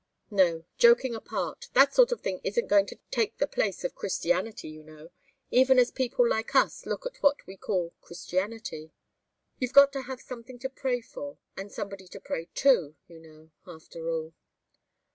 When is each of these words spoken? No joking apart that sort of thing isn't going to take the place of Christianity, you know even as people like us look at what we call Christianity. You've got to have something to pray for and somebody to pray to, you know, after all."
No 0.31 0.65
joking 0.79 1.13
apart 1.13 1.69
that 1.73 1.93
sort 1.93 2.11
of 2.11 2.21
thing 2.21 2.41
isn't 2.43 2.65
going 2.65 2.87
to 2.87 2.97
take 3.11 3.37
the 3.37 3.45
place 3.45 3.83
of 3.83 3.93
Christianity, 3.93 4.67
you 4.69 4.81
know 4.83 5.11
even 5.51 5.77
as 5.77 5.91
people 5.91 6.27
like 6.27 6.55
us 6.55 6.87
look 6.87 7.05
at 7.05 7.21
what 7.21 7.45
we 7.45 7.55
call 7.55 7.93
Christianity. 8.01 8.93
You've 9.59 9.73
got 9.73 9.93
to 9.93 10.01
have 10.01 10.19
something 10.19 10.57
to 10.57 10.69
pray 10.69 11.01
for 11.01 11.37
and 11.55 11.71
somebody 11.71 12.07
to 12.07 12.19
pray 12.19 12.45
to, 12.45 12.95
you 13.07 13.19
know, 13.19 13.51
after 13.67 14.09
all." 14.09 14.33